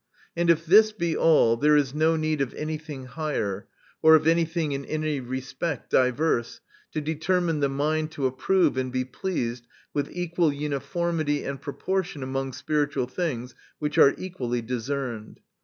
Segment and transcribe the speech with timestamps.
[0.35, 3.67] And if this be all, there is no need of any thing higher,
[4.01, 6.59] or of any thing in any respect diverse,
[6.93, 12.53] to determine the mind to approve and be pleased with equal uniformity and proportion among
[12.53, 15.39] spiritual things which are equally discerned.